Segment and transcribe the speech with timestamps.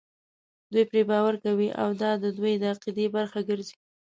[0.71, 3.75] دوی پرې باور کوي او دا د دوی د عقیدې برخه ګرځي.